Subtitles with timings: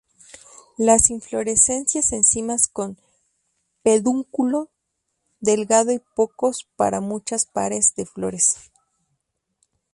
[0.79, 2.97] Las inflorescencias en cimas con
[3.83, 4.71] pedúnculo
[5.41, 8.55] delgado y pocos para muchas pares de flores.